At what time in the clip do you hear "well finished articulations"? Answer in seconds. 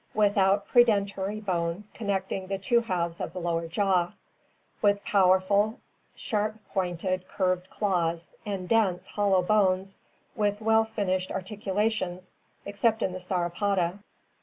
10.59-12.33